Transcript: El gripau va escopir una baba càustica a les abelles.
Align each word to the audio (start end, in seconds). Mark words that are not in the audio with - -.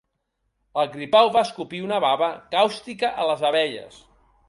El 0.83 0.87
gripau 0.95 1.29
va 1.35 1.45
escopir 1.49 1.83
una 1.89 2.01
baba 2.07 2.33
càustica 2.57 3.15
a 3.25 3.31
les 3.33 3.49
abelles. 3.53 4.05